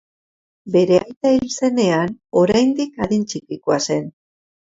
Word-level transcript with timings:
Bere 0.75 0.95
aita 0.99 1.33
hil 1.33 1.43
zenean, 1.65 2.15
oraindik 2.43 2.97
adin 3.07 3.27
txikikoa 3.35 3.79
zen. 3.89 4.09